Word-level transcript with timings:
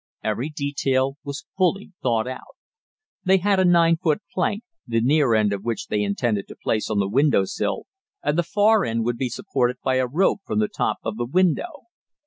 Every 0.23 0.49
detail 0.49 1.17
was 1.23 1.45
fully 1.55 1.91
thought 2.01 2.27
out. 2.27 2.55
They 3.23 3.37
had 3.37 3.59
a 3.59 3.63
9 3.65 3.97
foot 3.97 4.19
plank, 4.33 4.63
the 4.87 4.99
near 4.99 5.35
end 5.35 5.53
of 5.53 5.63
which 5.63 5.89
they 5.89 6.01
intended 6.01 6.47
to 6.47 6.55
place 6.55 6.89
on 6.89 6.97
the 6.97 7.07
window 7.07 7.45
sill, 7.45 7.83
and 8.23 8.35
the 8.35 8.41
far 8.41 8.83
end 8.83 9.05
would 9.05 9.17
be 9.17 9.29
supported 9.29 9.77
by 9.83 9.97
a 9.97 10.07
rope 10.07 10.39
from 10.43 10.57
the 10.57 10.69
top 10.69 10.97
of 11.03 11.17
the 11.17 11.27
window. 11.27 11.83